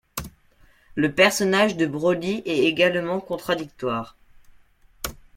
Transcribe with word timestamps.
Le 0.95 1.13
personnage 1.13 1.77
de 1.77 1.85
Broly 1.85 2.41
est 2.47 2.65
également 2.65 3.19
contradictoire. 3.19 4.17